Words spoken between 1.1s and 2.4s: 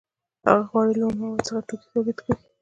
موادو څخه توکي تولید کړي